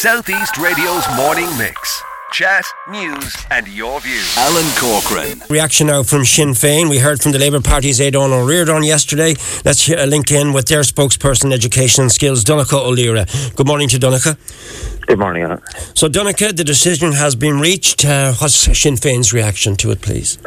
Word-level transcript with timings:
Southeast 0.00 0.56
Radio's 0.56 1.04
morning 1.14 1.46
mix. 1.58 2.02
Chat, 2.32 2.64
news, 2.88 3.36
and 3.50 3.68
your 3.68 4.00
views. 4.00 4.34
Alan 4.38 4.64
Corcoran. 4.78 5.42
Reaction 5.50 5.88
now 5.88 6.02
from 6.02 6.24
Sinn 6.24 6.52
Féin. 6.52 6.88
We 6.88 7.00
heard 7.00 7.20
from 7.20 7.32
the 7.32 7.38
Labour 7.38 7.60
Party's 7.60 8.00
Aodhán 8.00 8.30
Ó 8.30 8.46
Ríordáin 8.46 8.86
yesterday. 8.86 9.34
Let's 9.62 9.90
uh, 9.90 10.06
link 10.08 10.30
in 10.30 10.54
with 10.54 10.68
their 10.68 10.80
spokesperson, 10.80 11.52
Education 11.52 12.04
and 12.04 12.10
Skills, 12.10 12.44
Donnchadh 12.44 12.80
Ó 12.80 12.96
Laoghaire. 12.96 13.54
Good 13.54 13.66
morning 13.66 13.90
to 13.90 13.98
Donnchadh. 13.98 15.06
Good 15.06 15.18
morning, 15.18 15.42
Alan. 15.42 15.60
So, 15.94 16.08
Donnchadh, 16.08 16.56
the 16.56 16.64
decision 16.64 17.12
has 17.12 17.36
been 17.36 17.60
reached. 17.60 18.02
Uh, 18.02 18.32
what's 18.38 18.54
Sinn 18.54 18.94
Féin's 18.94 19.34
reaction 19.34 19.76
to 19.76 19.90
it, 19.90 20.00
please? 20.00 20.38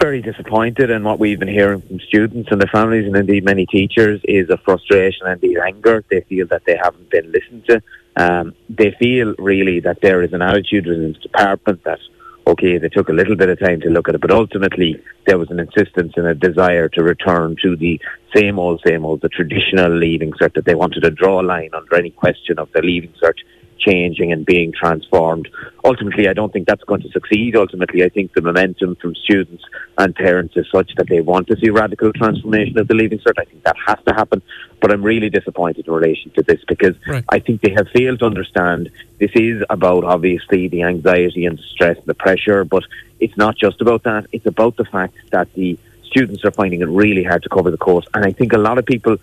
Very 0.00 0.20
disappointed 0.20 0.90
in 0.90 1.04
what 1.04 1.20
we've 1.20 1.38
been 1.38 1.46
hearing 1.46 1.80
from 1.80 2.00
students 2.00 2.48
and 2.50 2.60
their 2.60 2.68
families, 2.72 3.06
and 3.06 3.14
indeed 3.14 3.44
many 3.44 3.66
teachers, 3.66 4.20
is 4.24 4.50
a 4.50 4.56
frustration 4.56 5.28
and 5.28 5.40
indeed 5.40 5.58
anger. 5.58 6.02
They 6.10 6.22
feel 6.22 6.48
that 6.48 6.64
they 6.64 6.76
haven't 6.76 7.08
been 7.10 7.30
listened 7.30 7.66
to. 7.66 7.80
Um, 8.16 8.54
they 8.68 8.94
feel 8.98 9.34
really 9.38 9.80
that 9.80 10.00
there 10.00 10.22
is 10.22 10.32
an 10.32 10.42
attitude 10.42 10.86
within 10.86 11.12
the 11.12 11.18
department 11.18 11.82
that, 11.84 11.98
okay, 12.46 12.78
they 12.78 12.88
took 12.88 13.08
a 13.08 13.12
little 13.12 13.36
bit 13.36 13.48
of 13.48 13.58
time 13.58 13.80
to 13.80 13.90
look 13.90 14.08
at 14.08 14.14
it, 14.14 14.20
but 14.20 14.30
ultimately 14.30 15.02
there 15.26 15.38
was 15.38 15.50
an 15.50 15.58
insistence 15.58 16.12
and 16.16 16.26
a 16.26 16.34
desire 16.34 16.88
to 16.90 17.02
return 17.02 17.56
to 17.62 17.76
the 17.76 18.00
same 18.34 18.58
old, 18.58 18.80
same 18.86 19.04
old, 19.04 19.20
the 19.20 19.28
traditional 19.28 19.90
leaving 19.90 20.32
cert, 20.32 20.54
that 20.54 20.64
they 20.64 20.74
wanted 20.74 21.00
to 21.02 21.10
draw 21.10 21.40
a 21.40 21.42
line 21.42 21.70
under 21.74 21.96
any 21.96 22.10
question 22.10 22.58
of 22.58 22.70
the 22.72 22.82
leaving 22.82 23.12
cert 23.22 23.38
changing 23.78 24.32
and 24.32 24.46
being 24.46 24.72
transformed. 24.72 25.48
Ultimately, 25.84 26.28
I 26.28 26.32
don't 26.32 26.52
think 26.52 26.66
that's 26.66 26.84
going 26.84 27.02
to 27.02 27.08
succeed. 27.10 27.56
Ultimately, 27.56 28.04
I 28.04 28.08
think 28.08 28.32
the 28.32 28.42
momentum 28.42 28.96
from 28.96 29.14
students 29.14 29.64
and 29.98 30.14
parents 30.14 30.56
is 30.56 30.66
such 30.72 30.94
that 30.96 31.08
they 31.08 31.20
want 31.20 31.48
to 31.48 31.56
see 31.56 31.70
radical 31.70 32.12
transformation 32.12 32.78
of 32.78 32.88
the 32.88 32.94
Leaving 32.94 33.18
Cert. 33.18 33.34
I 33.38 33.44
think 33.44 33.62
that 33.64 33.76
has 33.86 33.98
to 34.06 34.14
happen. 34.14 34.42
But 34.80 34.92
I'm 34.92 35.02
really 35.02 35.30
disappointed 35.30 35.86
in 35.86 35.92
relation 35.92 36.30
to 36.32 36.42
this 36.42 36.60
because 36.66 36.94
Right. 37.06 37.24
I 37.28 37.38
think 37.38 37.60
they 37.60 37.72
have 37.72 37.88
failed 37.88 38.20
to 38.20 38.26
understand 38.26 38.90
this 39.18 39.30
is 39.34 39.62
about 39.70 40.04
obviously 40.04 40.68
the 40.68 40.82
anxiety 40.82 41.46
and 41.46 41.58
stress 41.58 41.96
and 41.96 42.06
the 42.06 42.14
pressure, 42.14 42.64
but 42.64 42.84
it's 43.20 43.36
not 43.36 43.56
just 43.56 43.80
about 43.80 44.02
that. 44.04 44.26
It's 44.32 44.46
about 44.46 44.76
the 44.76 44.84
fact 44.84 45.14
that 45.30 45.52
the 45.54 45.78
students 46.04 46.44
are 46.44 46.50
finding 46.50 46.80
it 46.80 46.88
really 46.88 47.24
hard 47.24 47.42
to 47.42 47.48
cover 47.48 47.70
the 47.70 47.76
course. 47.76 48.06
And 48.14 48.24
I 48.24 48.32
think 48.32 48.52
a 48.52 48.58
lot 48.58 48.78
of 48.78 48.86
people 48.86 49.16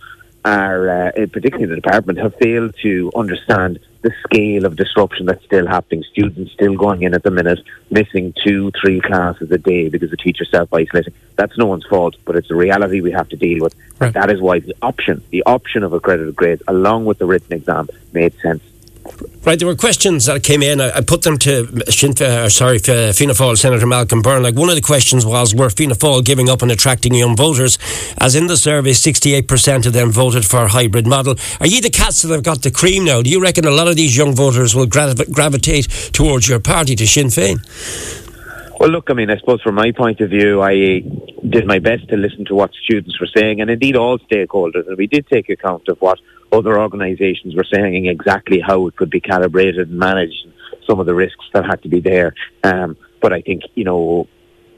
are, 0.43 0.89
uh, 0.89 1.11
particularly 1.31 1.67
the 1.67 1.75
department, 1.75 2.19
have 2.19 2.35
failed 2.35 2.75
to 2.81 3.11
understand 3.15 3.79
the 4.01 4.11
scale 4.23 4.65
of 4.65 4.75
disruption 4.75 5.25
that's 5.25 5.43
still 5.45 5.67
happening. 5.67 6.03
Students 6.11 6.51
still 6.53 6.75
going 6.75 7.03
in 7.03 7.13
at 7.13 7.23
the 7.23 7.31
minute, 7.31 7.59
missing 7.89 8.33
two, 8.43 8.71
three 8.81 8.99
classes 8.99 9.51
a 9.51 9.57
day 9.57 9.89
because 9.89 10.09
the 10.09 10.17
teacher's 10.17 10.49
self-isolating. 10.49 11.13
That's 11.35 11.57
no 11.57 11.67
one's 11.67 11.85
fault, 11.85 12.15
but 12.25 12.35
it's 12.35 12.51
a 12.51 12.55
reality 12.55 13.01
we 13.01 13.11
have 13.11 13.29
to 13.29 13.37
deal 13.37 13.63
with. 13.63 13.75
Right. 13.99 14.13
That 14.13 14.31
is 14.31 14.41
why 14.41 14.59
the 14.59 14.75
option, 14.81 15.23
the 15.29 15.43
option 15.45 15.83
of 15.83 15.93
accredited 15.93 16.35
grades, 16.35 16.63
along 16.67 17.05
with 17.05 17.19
the 17.19 17.25
written 17.25 17.53
exam, 17.53 17.89
made 18.13 18.33
sense. 18.41 18.63
Right, 19.43 19.57
there 19.57 19.67
were 19.67 19.75
questions 19.75 20.27
that 20.27 20.43
came 20.43 20.61
in. 20.61 20.79
I, 20.79 20.97
I 20.97 21.01
put 21.01 21.23
them 21.23 21.39
to 21.39 21.65
Sinn 21.91 22.13
Féin, 22.13 22.45
or 22.45 22.49
sorry, 22.51 22.77
Fianna 22.77 23.33
Fáil 23.33 23.57
Senator 23.57 23.87
Malcolm 23.87 24.21
Byrne. 24.21 24.43
Like 24.43 24.55
one 24.55 24.69
of 24.69 24.75
the 24.75 24.81
questions 24.81 25.25
was, 25.25 25.55
were 25.55 25.71
Fianna 25.71 25.95
Fáil 25.95 26.23
giving 26.23 26.47
up 26.47 26.61
on 26.61 26.69
attracting 26.69 27.15
young 27.15 27.35
voters? 27.35 27.79
As 28.19 28.35
in 28.35 28.45
the 28.45 28.55
survey, 28.55 28.91
68% 28.91 29.87
of 29.87 29.93
them 29.93 30.11
voted 30.11 30.45
for 30.45 30.57
a 30.57 30.67
hybrid 30.67 31.07
model. 31.07 31.35
Are 31.59 31.65
you 31.65 31.81
the 31.81 31.89
cats 31.89 32.21
that 32.21 32.31
have 32.31 32.43
got 32.43 32.61
the 32.61 32.69
cream 32.69 33.03
now? 33.03 33.23
Do 33.23 33.31
you 33.31 33.41
reckon 33.41 33.65
a 33.65 33.71
lot 33.71 33.87
of 33.87 33.95
these 33.95 34.15
young 34.15 34.35
voters 34.35 34.75
will 34.75 34.85
gravi- 34.85 35.31
gravitate 35.31 35.87
towards 36.13 36.47
your 36.47 36.59
party, 36.59 36.95
to 36.95 37.07
Sinn 37.07 37.27
Féin? 37.27 37.57
Well, 38.79 38.89
look, 38.89 39.09
I 39.09 39.13
mean, 39.13 39.31
I 39.31 39.37
suppose 39.37 39.61
from 39.63 39.75
my 39.75 39.91
point 39.91 40.21
of 40.21 40.29
view, 40.29 40.61
I 40.61 41.01
did 41.47 41.65
my 41.65 41.79
best 41.79 42.07
to 42.09 42.17
listen 42.17 42.45
to 42.45 42.55
what 42.55 42.71
students 42.83 43.19
were 43.19 43.29
saying, 43.35 43.61
and 43.61 43.71
indeed 43.71 43.95
all 43.95 44.19
stakeholders, 44.19 44.87
and 44.87 44.97
we 44.97 45.07
did 45.07 45.27
take 45.27 45.49
account 45.49 45.87
of 45.87 45.99
what 45.99 46.19
other 46.51 46.79
organisations 46.79 47.55
were 47.55 47.65
saying 47.71 48.07
exactly 48.07 48.59
how 48.59 48.87
it 48.87 48.95
could 48.95 49.09
be 49.09 49.19
calibrated 49.19 49.89
and 49.89 49.97
managed, 49.97 50.47
some 50.87 50.99
of 50.99 51.05
the 51.05 51.15
risks 51.15 51.45
that 51.53 51.65
had 51.65 51.81
to 51.83 51.89
be 51.89 51.99
there. 51.99 52.33
Um, 52.63 52.97
but 53.21 53.33
I 53.33 53.41
think, 53.41 53.63
you 53.75 53.83
know, 53.83 54.27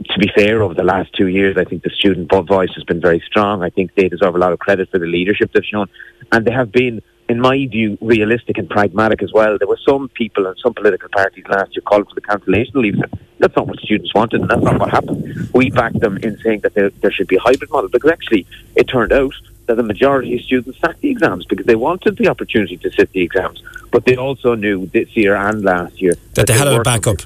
to 0.09 0.19
be 0.19 0.30
fair, 0.35 0.61
over 0.61 0.73
the 0.73 0.83
last 0.83 1.13
two 1.13 1.27
years, 1.27 1.57
I 1.57 1.63
think 1.63 1.83
the 1.83 1.89
student 1.89 2.30
voice 2.31 2.73
has 2.75 2.83
been 2.83 2.99
very 2.99 3.23
strong. 3.25 3.64
I 3.64 3.70
think 3.70 3.95
they 3.95 4.09
deserve 4.09 4.36
a 4.36 4.37
lot 4.37 4.52
of 4.52 4.59
credit 4.59 4.89
for 4.92 4.99
the 4.99 5.05
leadership 5.05 5.52
they've 5.53 5.64
shown, 5.64 5.87
and 6.31 6.45
they 6.45 6.52
have 6.52 6.71
been. 6.71 7.02
In 7.30 7.39
my 7.39 7.55
view, 7.67 7.98
realistic 8.02 8.58
and 8.58 8.69
pragmatic 8.69 9.23
as 9.23 9.31
well. 9.31 9.58
There 9.58 9.67
were 9.67 9.80
some 9.87 10.09
people 10.09 10.45
and 10.45 10.58
some 10.61 10.73
political 10.73 11.08
parties 11.08 11.45
last 11.48 11.73
year 11.73 11.81
called 11.81 12.09
for 12.09 12.15
the 12.15 12.21
cancellation 12.21 12.81
leave. 12.81 13.02
That's 13.39 13.55
not 13.55 13.65
what 13.65 13.80
students 13.80 14.14
wanted, 14.14 14.42
and 14.42 14.49
that's 14.49 14.61
not 14.61 14.77
what 14.77 14.89
happened. 14.89 15.49
We 15.53 15.69
backed 15.69 16.02
them 16.02 16.17
in 16.17 16.37
saying 16.39 16.59
that 16.59 16.73
there, 16.73 16.89
there 16.89 17.11
should 17.11 17.30
be 17.30 17.37
a 17.37 17.39
hybrid 17.39 17.71
model 17.71 17.89
because 17.89 18.11
actually 18.11 18.45
it 18.75 18.89
turned 18.89 19.14
out 19.14 19.33
that 19.65 19.75
the 19.75 19.83
majority 19.83 20.35
of 20.35 20.41
students 20.41 20.79
sat 20.79 20.99
the 21.01 21.09
exams 21.09 21.45
because 21.45 21.65
they 21.65 21.75
wanted 21.75 22.17
the 22.17 22.27
opportunity 22.27 22.77
to 22.77 22.91
sit 22.91 23.11
the 23.11 23.21
exams, 23.21 23.63
but 23.91 24.05
they 24.05 24.15
also 24.15 24.55
knew 24.55 24.85
this 24.87 25.15
year 25.15 25.35
and 25.35 25.63
last 25.63 26.01
year 26.01 26.15
That 26.33 26.47
they 26.47 26.53
had 26.53 26.67
a 26.67 26.81
backup. 26.81 27.21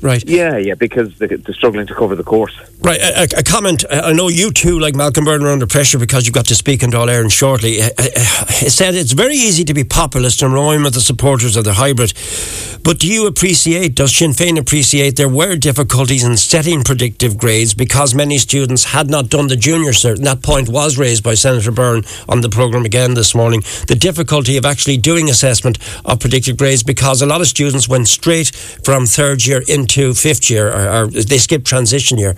Right. 0.00 0.22
Yeah, 0.26 0.56
yeah, 0.56 0.74
because 0.74 1.14
they- 1.18 1.26
they're 1.26 1.54
struggling 1.54 1.86
to 1.86 1.94
cover 1.94 2.14
the 2.14 2.22
course. 2.24 2.54
Right, 2.80 3.00
a, 3.00 3.22
a- 3.38 3.42
comment. 3.42 3.84
I 3.90 4.00
I 4.08 4.12
know 4.12 4.28
you 4.28 4.50
too, 4.52 4.78
like 4.78 4.94
Malcolm 4.94 5.24
Byrne, 5.24 5.42
are 5.44 5.48
under 5.52 5.66
pressure 5.66 5.98
because 5.98 6.26
you've 6.26 6.34
got 6.34 6.46
to 6.46 6.54
speak 6.54 6.82
into 6.82 6.96
all 6.98 7.08
Ireland 7.10 7.32
shortly. 7.32 7.82
Uh, 7.82 7.86
uh, 7.98 8.44
It 8.66 8.70
said 8.72 8.94
it's 8.94 9.12
very 9.12 9.36
easy 9.36 9.64
to 9.64 9.74
be 9.74 9.84
populist 9.84 10.42
and 10.42 10.52
rhyme 10.54 10.82
with 10.84 10.94
the 10.94 11.00
supporters 11.00 11.56
of 11.56 11.64
the 11.64 11.74
hybrid. 11.74 12.12
But 12.84 12.98
do 13.00 13.06
you 13.08 13.26
appreciate, 13.26 13.94
does 13.96 14.14
Sinn 14.16 14.32
Féin 14.32 14.58
appreciate 14.58 15.16
there 15.16 15.28
were 15.28 15.56
difficulties 15.56 16.22
in 16.24 16.36
setting 16.36 16.82
predictive 16.84 17.36
grades 17.36 17.74
because 17.74 18.14
many 18.14 18.38
students 18.38 18.84
had 18.84 19.10
not 19.10 19.28
done 19.28 19.48
the 19.48 19.56
junior 19.56 19.92
cert? 19.92 20.16
And 20.16 20.26
that 20.26 20.42
point 20.42 20.68
was 20.68 20.96
raised 20.96 21.22
by 21.22 21.34
Senator 21.34 21.72
Byrne 21.72 22.04
on 22.28 22.40
the 22.40 22.48
programme 22.48 22.84
again 22.84 23.14
this 23.14 23.34
morning. 23.34 23.62
The 23.88 23.96
difficulty 23.96 24.56
of 24.56 24.64
actually 24.64 24.96
doing 24.98 25.28
assessment 25.28 25.78
of 26.04 26.20
predictive 26.20 26.56
grades 26.56 26.82
because 26.82 27.20
a 27.20 27.26
lot 27.26 27.40
of 27.40 27.48
students 27.48 27.88
went 27.88 28.08
straight 28.08 28.48
from 28.84 29.06
third 29.06 29.44
year 29.44 29.57
into 29.60 30.14
fifth 30.14 30.50
year 30.50 30.68
or, 30.68 31.04
or 31.04 31.06
they 31.06 31.38
skip 31.38 31.64
transition 31.64 32.18
year. 32.18 32.34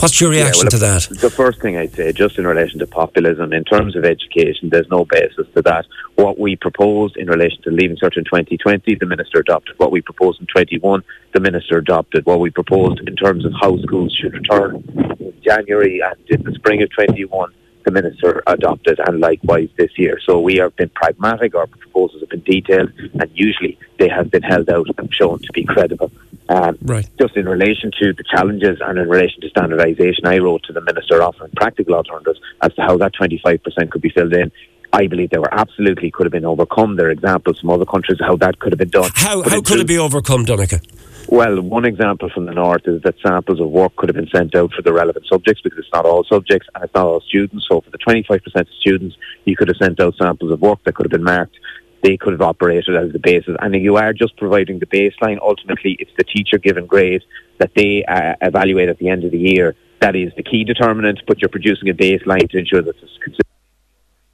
What's 0.00 0.20
your 0.20 0.30
reaction 0.30 0.66
well, 0.66 0.70
to 0.70 0.78
that? 0.78 1.08
The 1.20 1.30
first 1.30 1.60
thing 1.60 1.76
I'd 1.76 1.92
say, 1.92 2.12
just 2.12 2.38
in 2.38 2.46
relation 2.46 2.78
to 2.78 2.86
populism, 2.86 3.52
in 3.52 3.64
terms 3.64 3.96
of 3.96 4.04
education, 4.04 4.68
there's 4.68 4.88
no 4.88 5.04
basis 5.04 5.46
to 5.54 5.62
that. 5.62 5.86
What 6.14 6.38
we 6.38 6.54
proposed 6.54 7.16
in 7.16 7.26
relation 7.26 7.60
to 7.62 7.70
leaving 7.70 7.96
cert 7.96 8.16
in 8.16 8.24
2020, 8.24 8.94
the 8.94 9.06
minister 9.06 9.40
adopted. 9.40 9.76
What 9.78 9.90
we 9.90 10.00
proposed 10.00 10.40
in 10.40 10.46
21, 10.46 11.02
the 11.32 11.40
minister 11.40 11.78
adopted. 11.78 12.24
What 12.26 12.38
we 12.38 12.50
proposed 12.50 13.00
in 13.08 13.16
terms 13.16 13.44
of 13.44 13.52
how 13.60 13.76
schools 13.78 14.16
should 14.20 14.34
return 14.34 14.84
in 15.18 15.34
January 15.42 16.00
and 16.00 16.16
in 16.28 16.44
the 16.44 16.52
spring 16.54 16.80
of 16.82 16.90
21, 16.92 17.52
the 17.88 18.02
minister 18.02 18.42
adopted, 18.46 19.00
and 19.06 19.20
likewise 19.20 19.68
this 19.76 19.90
year. 19.96 20.20
So 20.24 20.40
we 20.40 20.56
have 20.56 20.76
been 20.76 20.90
pragmatic. 20.90 21.54
Our 21.54 21.66
proposals 21.66 22.20
have 22.20 22.28
been 22.28 22.42
detailed, 22.42 22.92
and 23.20 23.30
usually 23.34 23.78
they 23.98 24.08
have 24.08 24.30
been 24.30 24.42
held 24.42 24.68
out 24.70 24.86
and 24.98 25.12
shown 25.12 25.38
to 25.40 25.52
be 25.52 25.64
credible. 25.64 26.10
Um, 26.50 26.78
Right. 26.82 27.06
just 27.20 27.36
in 27.36 27.46
relation 27.48 27.90
to 28.00 28.12
the 28.12 28.24
challenges 28.24 28.78
and 28.80 28.98
in 28.98 29.08
relation 29.08 29.40
to 29.42 29.48
standardisation, 29.50 30.24
I 30.24 30.38
wrote 30.38 30.62
to 30.64 30.72
the 30.72 30.80
Minister 30.80 31.22
offering 31.22 31.50
practical 31.56 31.94
alternatives 31.94 32.40
as 32.62 32.72
to 32.74 32.82
how 32.82 32.96
that 32.98 33.12
25% 33.14 33.90
could 33.90 34.02
be 34.02 34.10
filled 34.10 34.32
in. 34.32 34.50
I 34.92 35.06
believe 35.06 35.28
they 35.30 35.38
were 35.38 35.52
absolutely 35.52 36.10
could 36.10 36.24
have 36.24 36.32
been 36.32 36.46
overcome. 36.46 36.96
There 36.96 37.08
are 37.08 37.10
examples 37.10 37.60
from 37.60 37.70
other 37.70 37.84
countries 37.84 38.18
how 38.20 38.36
that 38.36 38.58
could 38.58 38.72
have 38.72 38.78
been 38.78 38.88
done. 38.88 39.10
How, 39.14 39.42
how 39.42 39.60
could 39.60 39.80
it 39.80 39.86
be 39.86 39.98
overcome, 39.98 40.46
Donnchadh? 40.46 40.82
Well, 41.30 41.60
one 41.60 41.84
example 41.84 42.30
from 42.30 42.46
the 42.46 42.54
north 42.54 42.86
is 42.86 43.02
that 43.02 43.14
samples 43.22 43.60
of 43.60 43.68
work 43.68 43.94
could 43.96 44.08
have 44.08 44.16
been 44.16 44.28
sent 44.28 44.54
out 44.54 44.72
for 44.72 44.80
the 44.80 44.92
relevant 44.92 45.26
subjects 45.26 45.60
because 45.62 45.78
it's 45.78 45.92
not 45.92 46.06
all 46.06 46.24
subjects 46.24 46.66
and 46.74 46.84
it's 46.84 46.94
not 46.94 47.06
all 47.06 47.20
students. 47.20 47.66
So 47.68 47.82
for 47.82 47.90
the 47.90 47.98
25% 47.98 48.40
of 48.56 48.66
students, 48.80 49.16
you 49.44 49.54
could 49.54 49.68
have 49.68 49.76
sent 49.76 50.00
out 50.00 50.14
samples 50.16 50.52
of 50.52 50.62
work 50.62 50.82
that 50.84 50.94
could 50.94 51.04
have 51.04 51.10
been 51.10 51.24
marked. 51.24 51.56
They 52.02 52.16
could 52.16 52.32
have 52.32 52.40
operated 52.40 52.96
as 52.96 53.12
the 53.12 53.18
basis. 53.18 53.56
And 53.60 53.74
you 53.74 53.96
are 53.96 54.12
just 54.12 54.36
providing 54.38 54.78
the 54.78 54.86
baseline. 54.86 55.38
Ultimately, 55.42 55.96
it's 56.00 56.12
the 56.16 56.24
teacher 56.24 56.56
given 56.56 56.86
grade 56.86 57.22
that 57.58 57.72
they 57.74 58.04
uh, 58.04 58.34
evaluate 58.40 58.88
at 58.88 58.98
the 58.98 59.08
end 59.08 59.24
of 59.24 59.32
the 59.32 59.38
year. 59.38 59.74
That 60.00 60.16
is 60.16 60.32
the 60.36 60.42
key 60.42 60.64
determinant, 60.64 61.20
but 61.26 61.40
you're 61.40 61.48
producing 61.50 61.90
a 61.90 61.94
baseline 61.94 62.48
to 62.50 62.58
ensure 62.58 62.82
that 62.82 62.96
it's 63.02 63.18
consistent. 63.22 63.46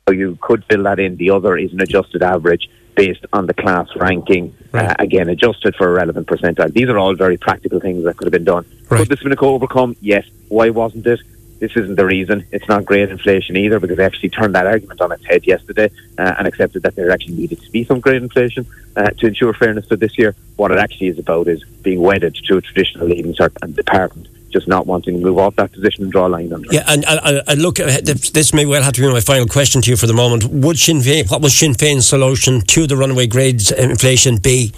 So 0.06 0.15
you 0.15 0.38
could 0.41 0.65
fill 0.71 0.84
that 0.84 1.00
in. 1.00 1.16
The 1.16 1.31
other 1.31 1.56
is 1.56 1.72
an 1.72 1.81
adjusted 1.81 2.22
average 2.22 2.69
based 2.94 3.25
on 3.32 3.47
the 3.47 3.55
class 3.55 3.88
ranking, 3.97 4.55
Right. 4.72 4.88
uh, 4.91 4.94
again, 4.99 5.28
adjusted 5.28 5.74
for 5.77 5.89
a 5.89 5.92
relevant 5.92 6.27
percentile. 6.27 6.72
These 6.72 6.89
are 6.89 6.98
all 6.98 7.15
very 7.15 7.36
practical 7.36 7.80
things 7.80 8.04
that 8.04 8.16
could 8.16 8.27
have 8.27 8.33
been 8.33 8.45
done. 8.45 8.65
Right. 8.89 8.98
Could 8.98 9.09
this 9.09 9.21
have 9.21 9.28
been 9.28 9.39
overcome? 9.39 9.97
Yes. 10.01 10.27
Why 10.48 10.71
wasn't 10.71 11.07
it? 11.07 11.21
This 11.60 11.77
isn't 11.77 11.95
the 11.95 12.04
reason. 12.04 12.45
It's 12.51 12.69
not 12.69 12.84
grade 12.84 13.09
inflation 13.10 13.57
either 13.57 13.78
because 13.80 13.97
they 13.97 14.04
actually 14.04 14.28
turned 14.30 14.54
that 14.54 14.66
argument 14.66 15.01
on 15.01 15.13
its 15.13 15.24
head 15.24 15.47
yesterday 15.47 15.91
uh, 16.19 16.34
and 16.39 16.47
accepted 16.47 16.83
that 16.83 16.95
there 16.97 17.10
actually 17.10 17.36
needed 17.36 17.63
to 17.63 17.71
be 17.71 17.84
some 17.84 18.01
grade 18.01 18.22
inflation 18.22 18.66
uh, 18.97 19.10
to 19.19 19.27
ensure 19.27 19.54
fairness 19.54 19.86
for 19.86 19.97
this 19.97 20.19
year. 20.19 20.34
What 20.57 20.72
it 20.72 20.78
actually 20.78 21.09
is 21.09 21.19
about 21.19 21.48
is 21.48 21.65
being 21.83 22.01
wedded 22.01 22.34
to 22.47 22.57
a 22.59 22.60
traditional 22.60 23.07
leaving 23.07 23.34
cert 23.34 23.53
and 23.63 23.74
department 23.74 24.28
just 24.54 24.68
not 24.68 24.86
wanting 24.86 25.15
to 25.16 25.21
move 25.21 25.39
off 25.39 25.54
that 25.56 25.71
position 25.72 26.04
and 26.04 26.12
draw 26.12 26.27
a 26.27 26.33
line 26.36 26.51
under. 26.53 26.66
Yeah, 26.72 26.84
and 26.86 27.04
I, 27.06 27.42
I 27.48 27.54
look, 27.54 27.78
uh, 27.78 28.01
this 28.03 28.54
may 28.54 28.65
well 28.65 28.83
have 28.83 28.95
to 28.95 29.01
be 29.03 29.09
my 29.12 29.21
final 29.21 29.47
question 29.47 29.83
to 29.83 29.91
you 29.91 29.97
for 29.97 30.06
the 30.06 30.15
moment. 30.15 30.45
Would 30.45 30.78
Sinn 30.78 31.01
Féin, 31.01 31.30
what 31.30 31.42
was 31.42 31.54
Sinn 31.54 31.74
Féin's 31.74 32.06
solution 32.06 32.62
to 32.62 32.86
the 32.86 32.97
runaway 32.97 33.27
grades 33.27 33.71
inflation 33.72 34.36
be? 34.39 34.72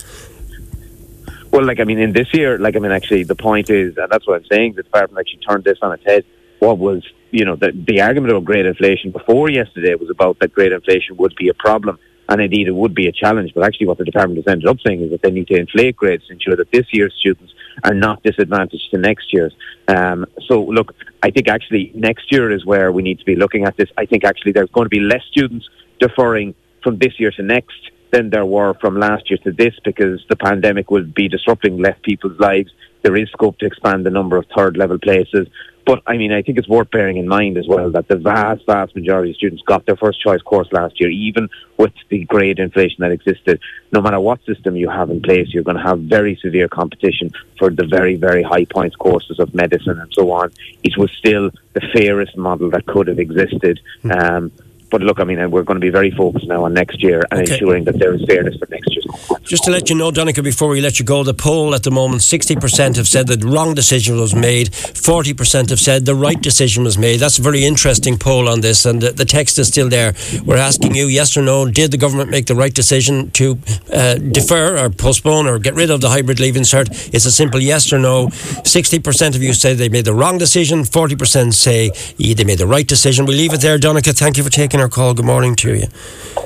Well, 1.52 1.64
like 1.64 1.78
I 1.78 1.84
mean, 1.84 1.98
in 1.98 2.12
this 2.12 2.34
year, 2.34 2.58
like 2.58 2.74
I 2.74 2.80
mean, 2.80 2.90
actually, 2.90 3.22
the 3.24 3.36
point 3.36 3.70
is, 3.70 3.96
and 3.96 4.10
that's 4.10 4.26
what 4.26 4.36
I'm 4.36 4.46
saying. 4.46 4.74
The 4.74 4.82
department 4.82 5.20
actually 5.20 5.42
turned 5.48 5.64
this 5.64 5.78
on 5.82 5.92
its 5.92 6.04
head. 6.04 6.24
What 6.58 6.78
was, 6.78 7.06
you 7.30 7.44
know, 7.44 7.56
the 7.56 7.70
the 7.72 8.00
argument 8.00 8.32
about 8.32 8.44
grade 8.44 8.66
inflation 8.66 9.10
before 9.12 9.50
yesterday 9.50 9.94
was 9.94 10.10
about 10.10 10.38
that 10.40 10.52
grade 10.52 10.72
inflation 10.72 11.16
would 11.18 11.34
be 11.36 11.48
a 11.48 11.54
problem. 11.54 11.98
and 12.28 12.40
indeed 12.40 12.68
it 12.68 12.74
would 12.74 12.94
be 12.94 13.06
a 13.06 13.12
challenge. 13.12 13.52
But 13.54 13.64
actually, 13.64 13.86
what 13.86 13.98
the 13.98 14.04
department 14.04 14.38
has 14.38 14.52
ended 14.52 14.68
up 14.68 14.78
saying 14.84 15.00
is 15.02 15.10
that 15.10 15.22
they 15.22 15.30
need 15.30 15.48
to 15.48 15.56
inflate 15.56 15.96
grades 15.96 16.26
to 16.26 16.32
ensure 16.32 16.56
that 16.56 16.70
this 16.70 16.86
year's 16.92 17.14
students 17.18 17.52
are 17.84 17.94
not 17.94 18.22
disadvantaged 18.22 18.90
to 18.90 18.98
next 18.98 19.32
year's. 19.32 19.54
Um, 19.88 20.26
so, 20.46 20.62
look, 20.62 20.94
I 21.22 21.30
think 21.30 21.48
actually 21.48 21.92
next 21.94 22.32
year 22.32 22.50
is 22.50 22.64
where 22.64 22.92
we 22.92 23.02
need 23.02 23.18
to 23.18 23.24
be 23.24 23.36
looking 23.36 23.64
at 23.64 23.76
this. 23.76 23.88
I 23.96 24.06
think 24.06 24.24
actually 24.24 24.52
there's 24.52 24.70
going 24.70 24.86
to 24.86 24.90
be 24.90 25.00
less 25.00 25.22
students 25.30 25.68
deferring 25.98 26.54
from 26.82 26.98
this 26.98 27.18
year 27.18 27.30
to 27.32 27.42
next 27.42 27.90
than 28.12 28.30
there 28.30 28.46
were 28.46 28.74
from 28.80 28.98
last 28.98 29.28
year 29.30 29.38
to 29.38 29.52
this 29.52 29.74
because 29.84 30.24
the 30.28 30.36
pandemic 30.36 30.90
will 30.90 31.04
be 31.04 31.28
disrupting 31.28 31.78
less 31.78 31.98
people's 32.02 32.38
lives. 32.38 32.70
There 33.06 33.14
is 33.14 33.28
scope 33.30 33.56
to 33.58 33.66
expand 33.66 34.04
the 34.04 34.10
number 34.10 34.36
of 34.36 34.46
third 34.56 34.76
level 34.76 34.98
places. 34.98 35.46
But 35.84 36.02
I 36.08 36.16
mean, 36.16 36.32
I 36.32 36.42
think 36.42 36.58
it's 36.58 36.68
worth 36.68 36.90
bearing 36.90 37.18
in 37.18 37.28
mind 37.28 37.56
as 37.56 37.68
well 37.68 37.88
that 37.92 38.08
the 38.08 38.16
vast, 38.16 38.66
vast 38.66 38.96
majority 38.96 39.30
of 39.30 39.36
students 39.36 39.62
got 39.62 39.86
their 39.86 39.94
first 39.94 40.20
choice 40.20 40.42
course 40.42 40.66
last 40.72 41.00
year, 41.00 41.08
even 41.10 41.48
with 41.76 41.92
the 42.08 42.24
grade 42.24 42.58
inflation 42.58 42.96
that 43.02 43.12
existed. 43.12 43.60
No 43.92 44.00
matter 44.00 44.18
what 44.18 44.44
system 44.44 44.74
you 44.74 44.90
have 44.90 45.08
in 45.10 45.22
place, 45.22 45.54
you're 45.54 45.62
going 45.62 45.76
to 45.76 45.82
have 45.84 46.00
very 46.00 46.34
severe 46.42 46.66
competition 46.66 47.30
for 47.60 47.70
the 47.70 47.86
very, 47.86 48.16
very 48.16 48.42
high 48.42 48.64
points 48.64 48.96
courses 48.96 49.38
of 49.38 49.54
medicine 49.54 50.00
and 50.00 50.12
so 50.12 50.32
on. 50.32 50.50
It 50.82 50.98
was 50.98 51.12
still 51.12 51.52
the 51.74 51.82
fairest 51.94 52.36
model 52.36 52.70
that 52.70 52.86
could 52.86 53.06
have 53.06 53.20
existed. 53.20 53.78
Hmm. 54.02 54.10
Um, 54.10 54.52
but 54.90 55.00
look, 55.02 55.20
I 55.20 55.24
mean, 55.24 55.50
we're 55.50 55.62
going 55.62 55.76
to 55.76 55.84
be 55.84 55.90
very 55.90 56.10
focused 56.10 56.46
now 56.46 56.64
on 56.64 56.74
next 56.74 57.02
year 57.02 57.22
and 57.30 57.42
okay. 57.42 57.52
ensuring 57.52 57.84
that 57.84 57.98
there 57.98 58.14
is 58.14 58.24
fairness 58.24 58.56
for 58.56 58.66
next 58.70 58.94
year. 58.94 59.02
Just 59.42 59.64
to 59.64 59.70
let 59.70 59.88
you 59.88 59.96
know, 59.96 60.10
Donnchadh, 60.10 60.42
before 60.42 60.68
we 60.68 60.80
let 60.80 60.98
you 60.98 61.04
go, 61.04 61.22
the 61.22 61.34
poll 61.34 61.74
at 61.74 61.82
the 61.82 61.90
moment, 61.90 62.22
60% 62.22 62.96
have 62.96 63.06
said 63.08 63.26
that 63.28 63.40
the 63.40 63.46
wrong 63.48 63.74
decision 63.74 64.18
was 64.18 64.34
made, 64.34 64.70
40% 64.70 65.70
have 65.70 65.80
said 65.80 66.04
the 66.04 66.14
right 66.14 66.40
decision 66.40 66.84
was 66.84 66.98
made. 66.98 67.20
That's 67.20 67.38
a 67.38 67.42
very 67.42 67.64
interesting 67.64 68.18
poll 68.18 68.48
on 68.48 68.60
this, 68.60 68.86
and 68.86 69.00
the, 69.00 69.26
text 69.26 69.58
is 69.58 69.68
still 69.68 69.88
there. 69.88 70.14
We're 70.44 70.56
asking 70.56 70.94
you, 70.94 71.06
yes 71.06 71.36
or 71.36 71.42
no, 71.42 71.68
did 71.68 71.90
the 71.90 71.98
government 71.98 72.30
make 72.30 72.46
the 72.46 72.54
right 72.54 72.72
decision 72.72 73.30
to 73.32 73.58
uh, 73.92 74.14
defer 74.14 74.78
or 74.78 74.90
postpone 74.90 75.46
or 75.46 75.58
get 75.58 75.74
rid 75.74 75.90
of 75.90 76.00
the 76.00 76.08
hybrid 76.08 76.38
leaving 76.38 76.62
cert? 76.62 76.88
It's 77.12 77.26
a 77.26 77.32
simple 77.32 77.60
yes 77.60 77.92
or 77.92 77.98
no. 77.98 78.28
60% 78.28 79.34
of 79.34 79.42
you 79.42 79.52
say 79.52 79.74
they 79.74 79.88
made 79.88 80.04
the 80.04 80.14
wrong 80.14 80.38
decision, 80.38 80.82
40% 80.82 81.54
say 81.54 81.90
they 82.18 82.44
made 82.44 82.58
the 82.58 82.66
right 82.66 82.86
decision. 82.86 83.26
We 83.26 83.34
leave 83.34 83.52
it 83.52 83.60
there, 83.60 83.78
Donnchadh. 83.78 84.18
Thank 84.18 84.36
you 84.36 84.44
for 84.44 84.50
taking 84.50 84.75
taking 84.76 84.82
our 84.82 84.88
call. 84.88 85.14
Good 85.14 85.24
morning 85.24 85.56
to 85.56 85.74
you. 85.74 85.86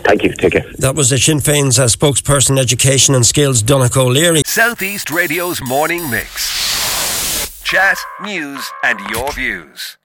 Thank 0.04 0.22
you. 0.22 0.32
Take 0.32 0.52
care. 0.52 0.66
That 0.78 0.94
was 0.94 1.10
the 1.10 1.18
Sinn 1.18 1.38
Féin's 1.38 1.78
uh, 1.78 1.86
spokesperson, 1.86 2.58
Education 2.58 3.14
and 3.14 3.26
Skills, 3.26 3.62
Donnchadh 3.62 3.96
Ó 3.96 4.08
Laoghaire. 4.08 4.46
Southeast 4.46 5.10
Radio's 5.10 5.60
morning 5.62 6.08
mix. 6.10 7.62
Chat, 7.64 7.98
news, 8.22 8.70
and 8.82 8.98
your 9.10 9.32
views. 9.32 9.99